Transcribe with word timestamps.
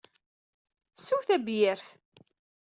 Sew 1.03 1.21
tabyirt. 1.27 1.85